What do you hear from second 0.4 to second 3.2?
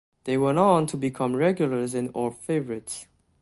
on to become regulars and Orb favourites.